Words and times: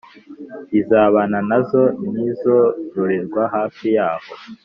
izibana 0.79 1.39
nazo 1.49 1.83
n 2.13 2.15
izororerwa 2.29 3.41
hafi 3.55 3.85
yaho 3.97 4.31